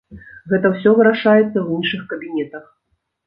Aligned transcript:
Гэта 0.53 0.65
ўсё 0.75 0.93
вырашаецца 0.99 1.43
ў 1.43 1.77
іншых 1.81 2.01
кабінетах! 2.13 2.65